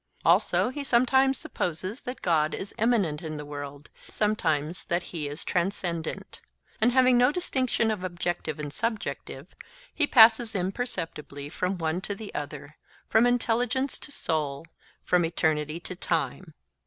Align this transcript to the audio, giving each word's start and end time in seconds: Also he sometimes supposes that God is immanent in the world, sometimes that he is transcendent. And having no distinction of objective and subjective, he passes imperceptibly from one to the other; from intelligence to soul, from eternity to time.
Also 0.25 0.69
he 0.69 0.83
sometimes 0.83 1.37
supposes 1.37 2.01
that 2.01 2.23
God 2.23 2.55
is 2.55 2.73
immanent 2.79 3.21
in 3.21 3.37
the 3.37 3.45
world, 3.45 3.91
sometimes 4.07 4.83
that 4.85 5.03
he 5.13 5.27
is 5.27 5.43
transcendent. 5.45 6.41
And 6.81 6.91
having 6.91 7.19
no 7.19 7.31
distinction 7.31 7.91
of 7.91 8.03
objective 8.03 8.59
and 8.59 8.73
subjective, 8.73 9.53
he 9.93 10.07
passes 10.07 10.55
imperceptibly 10.55 11.49
from 11.49 11.77
one 11.77 12.01
to 12.01 12.15
the 12.15 12.33
other; 12.33 12.77
from 13.09 13.27
intelligence 13.27 13.99
to 13.99 14.11
soul, 14.11 14.65
from 15.03 15.23
eternity 15.23 15.79
to 15.81 15.95
time. 15.95 16.55